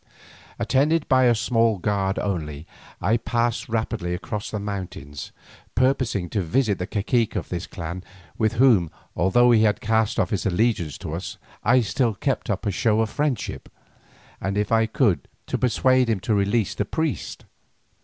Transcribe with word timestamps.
Attended 0.57 1.07
by 1.07 1.25
a 1.25 1.35
small 1.35 1.77
guard 1.77 2.17
only, 2.17 2.65
I 2.99 3.17
passed 3.17 3.69
rapidly 3.69 4.15
across 4.15 4.49
the 4.49 4.59
mountains, 4.59 5.31
purposing 5.75 6.27
to 6.31 6.41
visit 6.41 6.79
the 6.79 6.87
cacique 6.87 7.35
of 7.35 7.49
this 7.49 7.67
clan 7.67 8.03
with 8.35 8.53
whom, 8.53 8.89
although 9.15 9.51
he 9.51 9.61
had 9.61 9.79
cast 9.79 10.19
off 10.19 10.31
his 10.31 10.47
allegiance 10.47 10.97
to 10.97 11.13
us, 11.13 11.37
I 11.63 11.81
still 11.81 12.15
kept 12.15 12.49
up 12.49 12.65
a 12.65 12.71
show 12.71 13.01
of 13.01 13.11
friendship, 13.11 13.69
and 14.41 14.57
if 14.57 14.71
I 14.71 14.87
could, 14.87 15.27
to 15.45 15.59
persuade 15.59 16.09
him 16.09 16.19
to 16.21 16.33
release 16.33 16.73
the 16.73 16.83
priest. 16.85 17.45